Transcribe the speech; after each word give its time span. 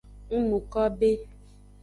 Ng 0.35 0.43
nu 0.49 0.59
ko 0.71 0.81
be. 0.97 1.11